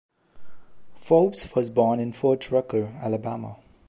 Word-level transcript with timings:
Forbes 0.95 1.53
was 1.55 1.69
born 1.69 1.99
in 1.99 2.11
Fort 2.11 2.49
Rucker, 2.49 2.85
Alabama. 3.03 3.57